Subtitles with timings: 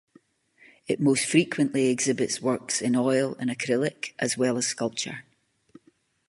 [0.87, 5.25] It most frequently exhibits works in oil and acrylic, as well as sculpture.